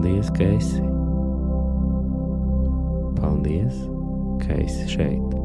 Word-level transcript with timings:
Paldies, 0.00 0.30
ka 0.32 0.44
esi. 0.56 0.80
Paldies, 3.20 3.76
ka 4.40 4.56
esi 4.56 4.86
šeit. 4.88 5.39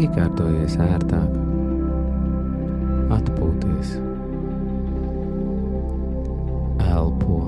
Iekārtojies 0.00 0.78
ērtāk, 0.80 1.32
atpūties, 3.12 3.90
elpo. 6.86 7.40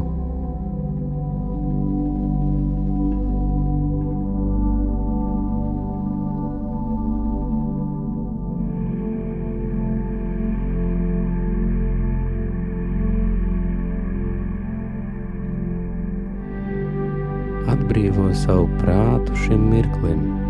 Atbrīvo 17.73 18.29
savu 18.37 18.69
prātu 18.77 19.41
šim 19.47 19.71
mirklim 19.73 20.42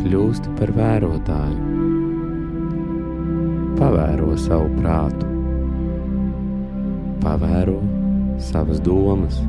kļūsti 0.00 0.52
par 0.58 0.72
vērotāju. 0.76 1.74
Pavēro 3.76 4.30
savu 4.40 4.70
prātu, 4.78 5.28
pavēro 7.24 7.76
savas 8.40 8.80
domas. 8.84 9.42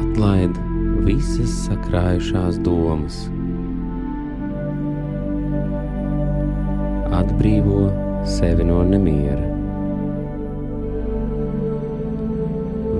Atlaid 0.00 0.58
visas 1.04 1.62
sakrājušās 1.66 2.60
domas. 2.64 3.24
Atbrīvo 7.42 7.88
sevi 8.22 8.62
no 8.62 8.84
nemiera. 8.86 9.48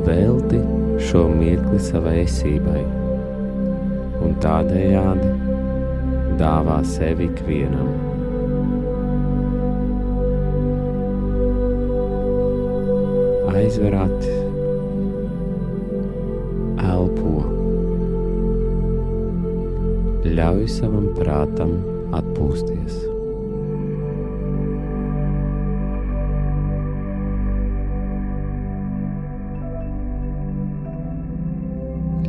Velti 0.02 0.58
šo 0.98 1.28
mirkli 1.30 1.78
savai 1.78 2.16
esībai, 2.24 2.82
un 4.18 4.34
tādējādi 4.42 5.30
dāvā 6.42 6.80
sevi 6.82 7.28
ikvienam. 7.30 7.94
Aizver 13.54 13.94
acis, 13.94 14.42
elpo, 16.90 17.38
ļauj 20.26 20.66
savam 20.80 21.12
prātam 21.14 21.78
atpūsties. 22.18 22.71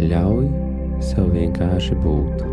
Ļauj 0.10 0.48
sev 1.04 1.30
vienkārši 1.36 1.96
būt. 2.04 2.44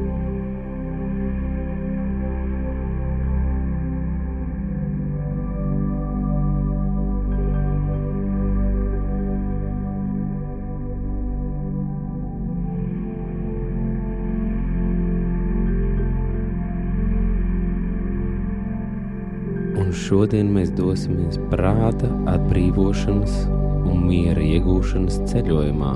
Un 19.81 19.95
šodien 19.97 20.51
mēs 20.55 20.71
dosimies 20.79 21.39
prāta 21.51 22.11
atbrīvošanas 22.31 23.45
un 23.91 24.07
miera 24.07 24.43
iegūšanas 24.45 25.23
ceļojumā 25.31 25.95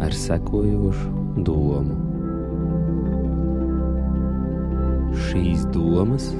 ar 0.00 0.14
sekojošu 0.16 1.12
domu. 1.46 1.96
Šīs 5.28 5.66
domas 5.74 6.30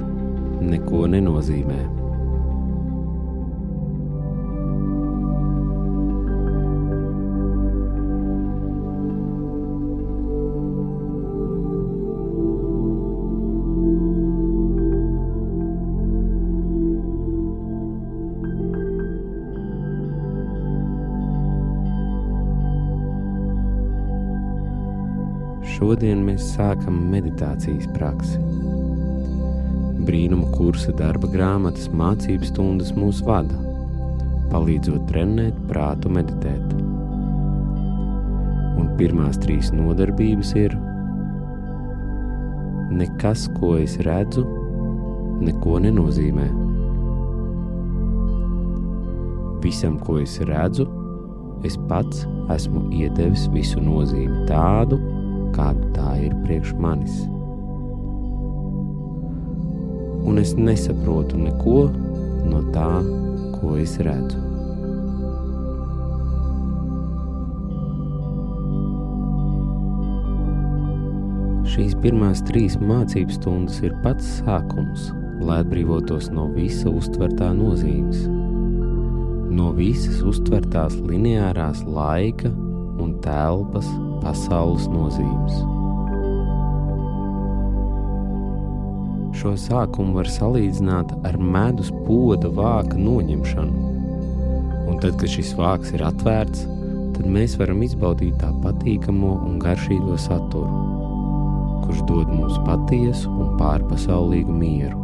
neko 0.60 1.06
nenozīmē. 1.10 1.99
Šodien 25.80 26.20
mēs 26.26 26.42
sākam 26.58 26.98
meditācijas 27.08 27.86
praksi. 27.94 28.36
Brīnuma 30.04 30.50
kursa 30.52 30.92
darba 30.92 31.30
grāmatas 31.32 31.86
mācību 31.96 32.44
stundas 32.50 32.90
mūs 32.92 33.22
vada, 33.24 33.56
palīdzot 34.50 35.06
trenēt 35.08 35.56
prātu 35.70 36.10
meditēt. 36.12 36.74
Un 38.76 38.90
pirmās 38.98 39.40
trīs 39.40 39.70
nodarbības 39.72 40.50
ir: 40.60 40.74
Nekas, 42.98 43.46
ko 43.54 43.78
es 43.80 43.94
redzu, 44.04 44.44
neko 45.40 45.78
nenozīmē. 45.86 46.50
Visam, 49.64 49.96
ko 50.04 50.18
es 50.20 50.36
redzu, 50.44 50.84
es 51.64 51.80
pats 51.88 52.28
esmu 52.52 52.84
iedevis 53.00 53.48
visu 53.56 53.80
nozīmi 53.80 54.44
tādu, 54.52 55.00
kāda 55.00 55.19
tā 55.56 56.10
ir 56.24 56.34
priekš 56.44 56.74
manis. 56.78 57.16
Un 60.26 60.38
es 60.38 60.54
nesaprotu 60.56 61.38
neko 61.40 61.88
no 62.50 62.62
tā, 62.74 63.00
ko 63.56 63.76
es 63.80 63.96
redzu. 64.04 64.40
Šīs 71.70 71.94
pirmās 72.02 72.42
trīs 72.48 72.76
mācību 72.82 73.32
stundas 73.32 73.78
ir 73.86 73.94
pats 74.04 74.26
sākums, 74.40 75.10
lai 75.40 75.60
atbrīvotos 75.62 76.28
no 76.34 76.48
visa 76.52 76.90
uztvertā 76.90 77.52
nozīmes, 77.56 78.26
no 79.54 79.70
visas 79.76 80.20
uztvertās 80.26 80.98
lineārās 81.00 81.84
laika 81.86 82.50
un 83.00 83.16
telpas 83.24 83.88
pasaules 84.22 84.88
nozīmes. 84.90 85.60
Šo 89.40 89.54
sākumu 89.56 90.18
var 90.18 90.28
salīdzināt 90.28 91.14
ar 91.24 91.38
medus 91.40 91.88
poda 92.04 92.50
vāka 92.52 92.98
noņemšanu. 93.00 93.86
Un 94.90 94.98
tad, 95.00 95.14
kad 95.20 95.30
šis 95.32 95.54
vāks 95.56 95.94
ir 95.94 96.02
atvērts, 96.04 96.66
tad 97.14 97.28
mēs 97.30 97.54
varam 97.60 97.80
izbaudīt 97.86 98.36
tā 98.42 98.50
patīkamo 98.60 99.30
un 99.46 99.60
garšīgo 99.62 100.18
saturu, 100.20 100.82
kurš 101.84 102.02
dod 102.10 102.32
mums 102.34 102.58
patiesu 102.66 103.30
un 103.30 103.54
pārpasaulīgu 103.60 104.56
mieru. 104.56 104.98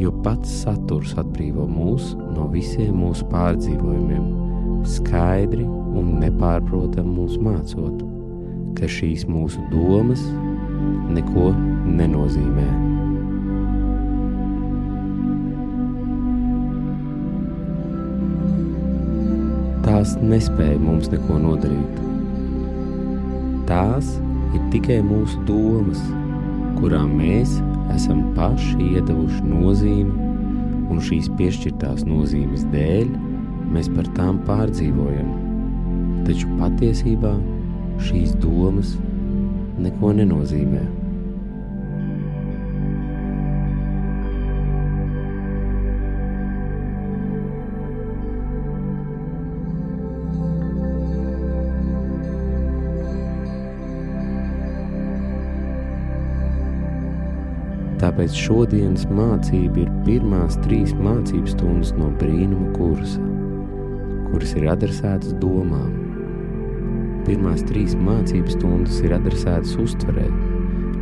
Jo 0.00 0.12
pats 0.24 0.52
saturs 0.62 1.16
atbrīvo 1.20 1.66
mūs 1.70 2.12
no 2.36 2.46
visiem 2.54 2.94
mūsu 3.02 3.26
pārdzīvojumiem, 3.32 4.30
skaidri 4.88 5.64
un 5.64 6.14
nepārprotami 6.22 7.18
mums 7.18 7.40
mācot, 7.42 8.09
ka 8.78 8.88
šīs 8.90 9.26
mūsu 9.28 9.62
domas 9.72 10.22
neko 11.10 11.50
nenozīmē. 11.98 12.68
Tās 19.84 20.14
nespēja 20.22 20.78
mums 20.80 21.10
neko 21.12 21.38
nodarīt. 21.42 22.00
Tās 23.70 24.14
ir 24.54 24.62
tikai 24.72 25.00
mūsu 25.06 25.40
domas, 25.48 26.00
kurām 26.78 27.16
mēs 27.18 27.58
esam 27.94 28.22
paši 28.36 28.92
iedavuši 28.96 29.44
nozīmi, 29.46 30.28
un 30.90 31.02
šīs 31.06 31.30
piešķirtās 31.38 32.04
nozīmes 32.08 32.66
dēļ 32.72 33.10
mēs 33.74 33.90
par 33.94 34.08
tām 34.16 34.40
pārdzīvojam. 34.46 35.30
Taču 36.26 36.50
patiesībā 36.58 37.34
šīs 38.06 38.34
domas 38.40 38.96
neko 39.80 40.14
nenozīmē. 40.16 40.82
Tāpēc 58.00 58.32
šodienas 58.32 59.04
mācība 59.12 59.82
ir 59.82 59.90
pirmās 60.06 60.56
trīs 60.64 60.94
mācības 60.96 61.52
stundas 61.52 61.92
no 61.98 62.08
brīnuma 62.20 62.72
kursa, 62.72 63.20
kuras 64.30 64.56
ir 64.56 64.70
adresētas 64.72 65.36
domām. 65.42 66.09
Pirmās 67.26 67.62
trīs 67.68 67.92
mācības 68.00 68.56
stundas 68.56 68.96
ir 69.04 69.12
adresētas 69.14 69.76
uztverē, 69.82 70.26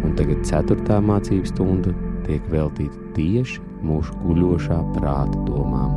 un 0.05 0.17
tagad 0.19 0.43
ceturtā 0.49 0.99
mācības 1.05 1.55
stunda 1.55 1.95
tiek 2.27 2.45
veltīta 2.53 2.99
tieši 3.17 3.63
mūsu 3.87 4.15
guļošā 4.25 4.79
prāta 4.97 5.41
domām. 5.47 5.95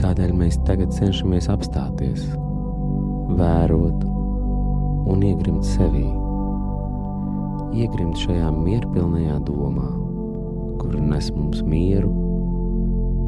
Tādēļ 0.00 0.34
mēs 0.40 0.58
tagad 0.66 0.92
cenšamies 0.94 1.48
apstāties, 1.52 2.26
vērot 3.38 4.04
un 5.10 5.24
iegrimt 5.26 5.66
sevī. 5.66 6.23
Iegrimt 7.74 8.20
šajā 8.22 8.52
mierpilnajā 8.54 9.40
domā, 9.48 9.88
kur 10.78 10.94
nes 11.00 11.30
mums 11.34 11.64
mieru, 11.66 12.12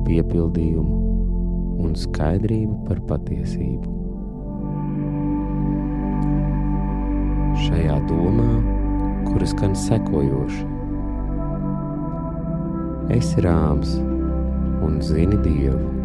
piepildījumu 0.07 1.01
un 1.83 1.97
skaidrību 1.99 2.79
par 2.87 3.03
patiesību. 3.11 3.91
Šajā 7.67 7.99
domā, 8.07 8.49
kuras 9.27 9.51
skan 9.57 9.75
sekojoši, 9.83 10.65
esi 13.19 13.43
rāms 13.43 13.99
un 14.87 14.99
zini 15.03 15.43
Dievu 15.43 15.97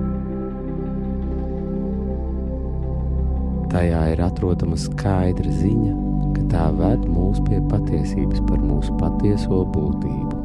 Tajā 3.72 4.02
ir 4.12 4.20
atrodama 4.20 4.76
skaidra 4.76 5.48
ziņa, 5.48 6.11
ka 6.42 6.48
tā 6.50 6.68
ved 6.74 7.06
mūs 7.06 7.42
pie 7.46 7.60
patiesības 7.70 8.42
par 8.48 8.62
mūsu 8.62 8.94
patieso 8.98 9.62
būtību. 9.74 10.38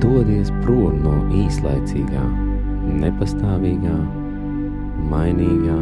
Dodies 0.00 0.50
prom 0.62 1.00
no 1.04 1.16
īslaicīgā, 1.42 2.24
nepastāvīgā, 3.02 3.96
mainīgā 5.10 5.80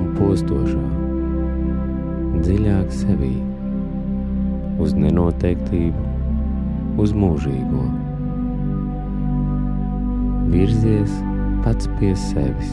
un 0.00 0.14
postošā, 0.18 0.86
dziļāk 2.40 2.94
sevī 2.94 3.34
uz 4.80 4.94
nenoteiktību, 4.96 6.09
uz 6.98 7.12
mūžīgo. 7.14 7.84
Virzies 10.50 11.12
pats 11.64 11.86
pie 11.98 12.14
sevis. 12.18 12.72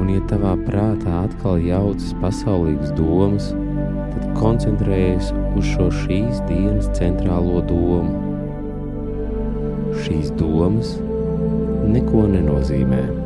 Un, 0.00 0.10
ja 0.10 0.22
tavā 0.26 0.56
prātā 0.66 1.22
atkal 1.28 1.62
jaucas 1.62 2.10
pasaulīgas 2.24 2.90
domas, 2.98 3.52
tad 4.16 4.28
koncentrējies 4.40 5.30
uz 5.54 5.70
šo 5.76 5.90
šīs 6.02 6.42
dienas 6.50 6.90
centrālo 6.98 7.62
domu. 7.70 8.18
Šīs 10.02 10.32
domas 10.40 10.96
neko 11.86 12.26
nenozīmē. 12.32 13.21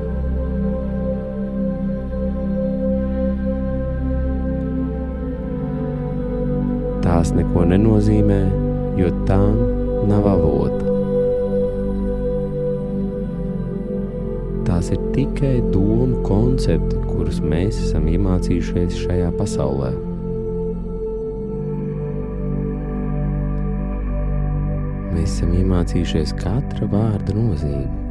Tās 7.07 7.31
neko 7.37 7.63
nenozīmē, 7.71 8.41
jo 8.99 9.13
tām 9.29 9.61
nav 10.11 10.27
avota. 10.27 10.95
Tās 14.67 14.91
ir 14.91 15.05
tikai 15.15 15.61
domu 15.71 16.19
koncepti, 16.27 16.99
kurus 17.07 17.39
mēs 17.45 17.79
esam 17.85 18.09
iemācījušies 18.11 18.99
šajā 19.05 19.31
pasaulē. 19.39 19.93
Mēs 25.15 25.31
esam 25.31 25.55
iemācījušies 25.63 26.35
katra 26.43 26.91
vārda 26.91 27.39
nozīmi. 27.39 28.03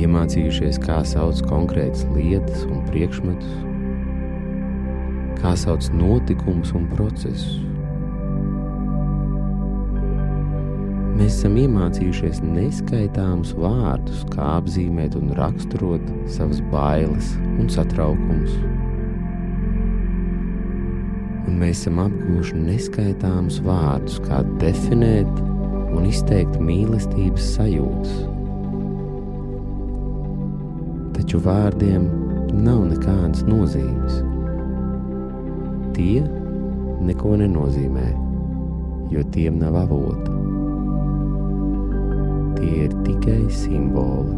Iemācījušies, 0.00 0.82
kā 0.82 1.00
sauc 1.06 1.38
konkrētas 1.46 2.06
lietas 2.14 2.66
un 2.66 2.82
priekšmetus, 2.90 3.69
kā 5.40 5.54
sauc 5.56 5.86
notikumus 5.96 6.74
un 6.76 6.86
procesus. 6.92 7.58
Mēs 11.20 11.34
esam 11.36 11.56
iemācījušies 11.60 12.38
neskaitāmus 12.44 13.50
vārdus, 13.60 14.22
kā 14.32 14.54
apzīmēt 14.56 15.18
un 15.18 15.34
raksturot 15.36 16.06
savas 16.32 16.62
bailes 16.72 17.34
un 17.60 17.68
satraukumus. 17.72 18.54
Un 21.44 21.60
mēs 21.60 21.82
esam 21.82 22.00
apguvuši 22.06 22.56
neskaitāmus 22.62 23.60
vārdus, 23.66 24.16
kā 24.24 24.40
definēt 24.62 25.44
un 25.92 26.08
izteikt 26.08 26.56
mīlestības 26.62 27.52
sajūtas. 27.58 28.18
Taču 31.20 31.44
vārdiem 31.44 32.08
nav 32.64 32.86
nekādas 32.94 33.44
nozīmes 33.44 34.22
tie 36.00 36.20
neko 37.04 37.34
nenozīmē, 37.40 38.08
jo 39.12 39.24
tiem 39.34 39.58
nav 39.60 39.76
avota. 39.82 40.32
Tie 42.56 42.86
ir 42.86 42.94
tikai 43.04 43.42
simboli, 43.52 44.36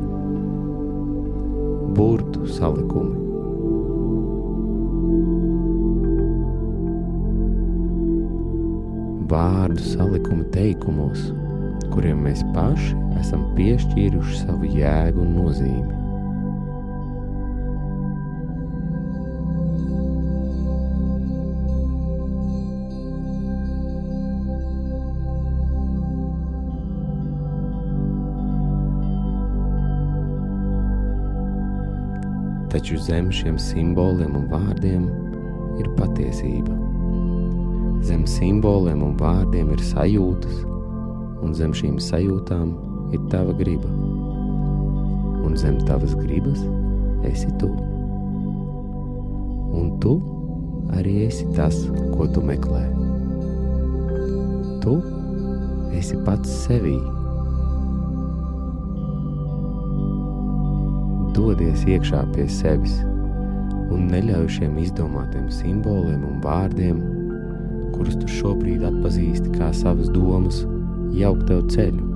burtu 1.95 2.49
salikumi. 2.59 3.21
Vārdu 9.33 9.87
salikuma 9.95 10.45
teikumos, 10.53 11.31
kuriem 11.95 12.27
mēs 12.27 12.43
paši 12.53 12.99
esam 13.23 13.47
piešķīruši 13.57 14.45
savu 14.45 14.75
jēgu 14.75 15.23
un 15.23 15.37
nozīmi. 15.39 16.02
Taču 32.83 32.97
zem 32.99 33.29
šiem 33.31 33.55
simboliem 33.63 34.33
un 34.35 34.49
vārdiem 34.51 35.05
ir 35.79 35.87
patiesība. 35.95 36.75
Zem 38.03 38.25
simboliem 38.27 39.05
un 39.07 39.13
vārdiem 39.21 39.71
ir 39.71 39.85
sajūtas, 39.87 40.65
un 41.47 41.55
zem 41.55 41.71
šīm 41.79 42.01
sajūtām 42.03 42.73
ir 43.15 43.23
tava 43.31 43.55
griba. 43.55 43.87
Un 45.47 45.55
zem 45.55 45.79
tavas 45.87 46.17
gribas 46.25 46.59
esi 47.31 47.55
tu. 47.63 47.71
Un 49.79 49.95
tu 50.03 50.19
arī 50.99 51.29
esi 51.29 51.47
tas, 51.55 51.79
ko 52.17 52.27
tu 52.35 52.43
meklē. 52.43 52.83
Tu 54.83 54.99
esi 56.03 56.19
pats 56.27 56.51
sevī 56.67 56.99
dodies 61.37 61.87
iekšā 61.89 62.27
pie 62.35 62.47
sevis 62.51 63.01
un 63.93 64.07
neļauj 64.13 64.49
šiem 64.57 64.79
izdomātiem 64.83 65.49
simboliem 65.53 66.23
un 66.29 66.41
vārdiem, 66.45 67.03
kurus 67.93 68.17
tu 68.21 68.31
šobrīd 68.31 68.85
atpazīsti 68.89 69.53
kā 69.57 69.73
savas 69.77 70.09
domas, 70.13 70.63
jaukt 71.17 71.47
tev 71.51 71.67
ceļu. 71.73 72.09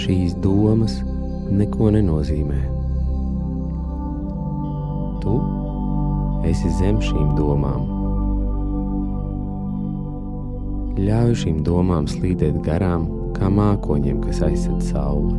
Šīs 0.00 0.36
domas 0.42 1.00
neko 1.50 1.90
nenozīmē. 1.94 2.79
Esi 6.50 6.70
zem 6.80 6.98
šīm 7.02 7.34
domām. 7.38 7.86
Ļauj 11.00 11.36
šīm 11.44 11.62
domām 11.64 12.08
slīdēt 12.10 12.58
garām, 12.66 13.06
kā 13.36 13.48
mākoņiem, 13.54 14.18
kas 14.24 14.42
aizsardz 14.44 14.90
sauli. 14.90 15.36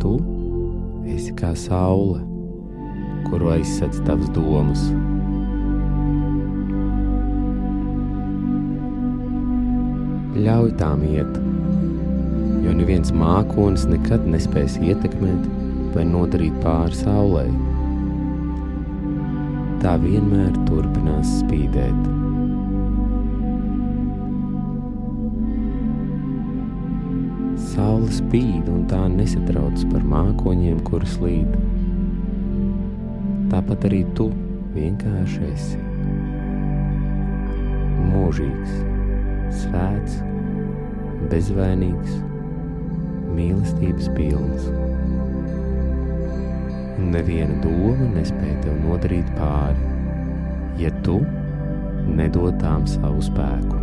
Tu 0.00 0.14
esi 1.12 1.34
kā 1.36 1.52
saule, 1.58 2.22
kuru 3.28 3.52
aizsardz 3.54 4.00
tavas 4.08 4.32
domas. 4.34 4.88
Ļauj 10.40 10.70
tām 10.80 11.04
iet, 11.04 11.34
jo 12.64 12.72
neviens 12.78 13.12
mākonis 13.12 13.84
nekad 13.90 14.24
nespēs 14.30 14.80
ietekmēt 14.80 15.50
vai 15.94 16.06
nodarīt 16.08 16.56
pāri 16.64 16.96
saulē. 17.04 17.44
Tā 19.80 19.94
vienmēr 19.96 20.52
turpinās 20.68 21.38
spīdēt. 21.38 22.00
Saula 27.70 28.10
spīd 28.12 28.68
un 28.68 28.82
tā 28.90 29.00
nesatrauc 29.08 29.86
par 29.92 30.04
mākoņiem, 30.12 30.82
kurus 30.84 31.16
līd. 31.22 31.56
Tāpat 33.54 33.88
arī 33.88 34.02
tu 34.18 34.28
vienkārši 34.76 35.48
esi 35.48 35.80
mūžīgs, 38.10 38.76
svēts, 39.62 40.20
bezvainīgs, 41.32 42.20
mīlestības 43.32 44.12
pilns. 44.18 44.89
Un 46.98 47.12
neviena 47.14 47.56
doma 47.64 48.08
nespēja 48.14 48.56
tev 48.64 48.80
nodarīt 48.84 49.28
pāri, 49.38 49.90
ja 50.82 50.92
tu 51.06 51.20
nedod 52.10 52.58
tām 52.62 52.88
savu 52.90 53.22
spēku. 53.24 53.80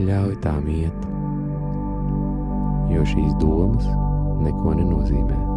ļauj 0.00 0.36
tām 0.40 0.68
iet, 0.72 1.06
jo 2.94 3.04
šīs 3.12 3.36
domas 3.42 3.86
neko 4.40 4.74
nenozīmē. 4.80 5.49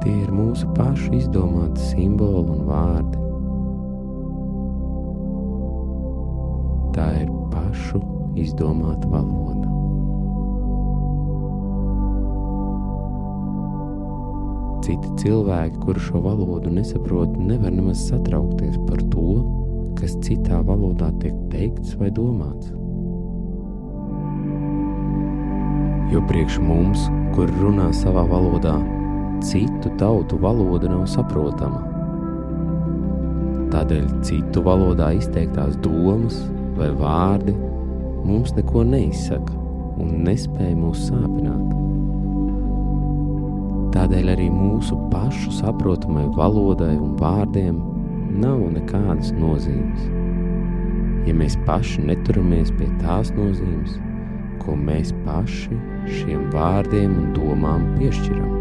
Tie 0.00 0.12
ir 0.22 0.30
mūsu 0.32 0.64
pašu 0.78 1.12
izdomāti 1.18 1.82
simboli 1.90 2.54
un 2.54 2.62
vārdi. 2.64 3.18
Tā 6.96 7.04
ir 7.20 7.28
pašu 7.52 8.00
izdomāta 8.40 9.10
valoda. 9.12 9.68
Citi 14.80 15.10
cilvēki, 15.20 15.76
kuri 15.84 16.00
šo 16.00 16.22
valodu 16.24 16.72
nesaprot, 16.72 17.34
nevar 17.36 17.74
nemaz 17.74 18.00
satraukties 18.08 18.78
par 18.88 19.02
to, 19.12 19.42
kas 20.00 20.16
citā 20.24 20.62
valodā 20.64 21.10
tiek 21.20 21.36
teikts 21.52 21.92
vai 22.00 22.08
domāts. 22.16 22.72
Jo 26.10 26.24
priekš 26.26 26.56
mums, 26.64 27.04
kur 27.36 27.52
runā 27.60 27.90
savā 27.94 28.24
valodā, 28.26 28.78
citu 29.40 29.90
tautu 29.98 30.38
valoda 30.40 30.88
nav 30.90 31.06
saprotama. 31.08 31.80
Tādēļ 33.70 34.06
citu 34.26 34.62
valodā 34.66 35.12
izteiktās 35.16 35.76
domas 35.84 36.40
vai 36.76 36.90
vārdi 36.98 37.54
mums 38.26 38.52
neko 38.56 38.82
neizsaka 38.84 39.54
un 40.00 40.24
nespēja 40.26 40.76
mūs 40.76 41.06
sāpināt. 41.08 41.76
Tādēļ 43.94 44.32
arī 44.34 44.48
mūsu 44.52 44.96
pašu 45.12 45.52
saprotamai 45.58 46.28
valodai 46.36 46.92
un 46.96 47.16
vārdiem 47.20 47.80
nav 48.42 48.62
nekādas 48.76 49.32
nozīmes. 49.36 50.06
Ja 51.28 51.34
mēs 51.36 51.58
paši 51.66 52.06
neturamies 52.08 52.72
pie 52.78 52.88
tās 53.02 53.34
nozīmes, 53.36 53.98
ko 54.62 54.78
mēs 54.78 55.12
paši 55.26 55.76
šiem 56.20 56.48
vārdiem 56.54 57.18
un 57.20 57.36
domām 57.36 57.92
piešķiram. 57.98 58.59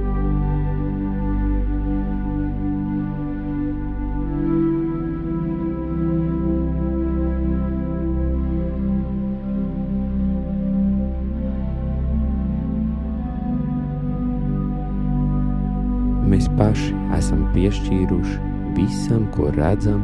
Paši 16.59 16.91
esam 17.15 17.45
piešķīruši 17.53 18.37
visam, 18.75 19.27
ko 19.35 19.47
redzam, 19.55 20.01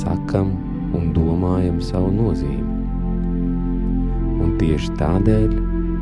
sakam 0.00 0.54
un 0.96 1.10
domājam 1.16 1.80
savu 1.84 2.10
nozīmi. 2.16 2.76
Un 4.38 4.54
tieši 4.60 4.94
tādēļ 5.00 5.52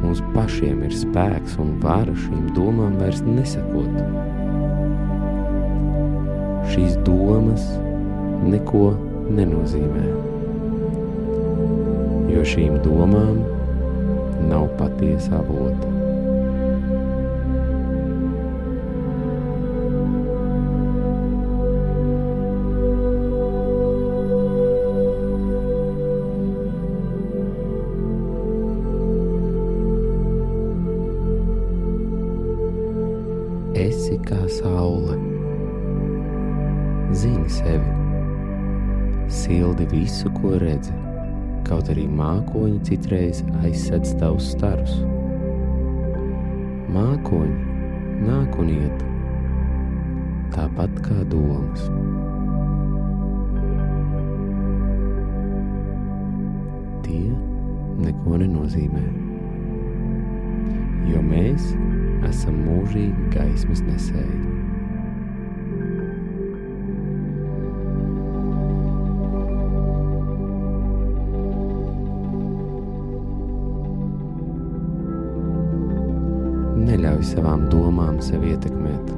mums 0.02 0.22
pašiem 0.34 0.84
ir 0.86 0.94
spēks 0.94 1.56
un 1.62 1.74
vara 1.82 2.14
šīm 2.22 2.52
domām 2.56 2.94
vairs 3.00 3.24
nesakot. 3.26 3.98
Šīs 6.70 6.96
domas 7.06 7.66
neko 8.46 8.86
nenozīmē, 9.36 10.06
jo 12.30 12.46
šīm 12.54 12.78
domām 12.86 13.42
nav 14.46 14.70
patiesa 14.78 15.40
avota. 15.40 15.95
Visu, 40.26 40.40
ko 40.40 40.58
redzi, 40.58 40.92
kaut 41.64 41.88
arī 41.90 42.06
mākoņi 42.08 42.80
citreiz 42.84 43.42
aizsedz 43.62 44.14
tavus 44.18 44.52
starus. 44.52 45.02
Mākoņi 46.90 48.26
nāk 48.26 48.58
un 48.58 48.68
iet, 48.68 49.04
tāpat 50.54 50.90
kā 51.02 51.24
domas. 51.30 51.90
Tie 57.02 57.30
neko 57.98 58.38
nenozīmē, 58.42 59.06
jo 61.12 61.22
mēs 61.22 61.74
esam 62.26 62.62
mūžīgi 62.66 63.30
gaismas 63.34 63.82
nesēji. 63.82 64.55
Neļauj 76.76 77.24
savām 77.24 77.66
domām 77.72 78.20
sevi 78.24 78.52
ietekmēt, 78.52 79.12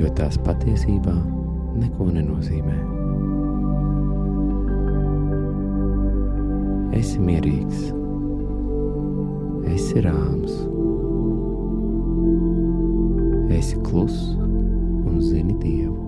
jo 0.00 0.12
tās 0.18 0.40
patiesībā 0.46 1.16
neko 1.76 2.08
nenozīmē. 2.16 2.78
Esi 6.98 7.20
mierīgs, 7.20 7.88
esi 9.72 10.04
rāms 10.04 10.62
esi 13.62 13.76
kluss 13.76 14.34
un 15.06 15.20
zini 15.20 15.54
Dievu. 15.62 16.01